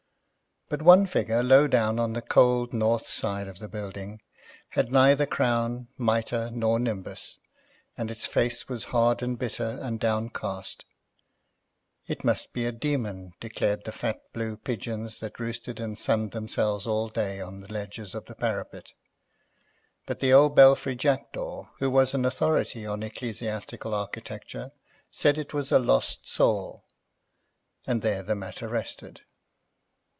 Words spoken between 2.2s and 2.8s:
cold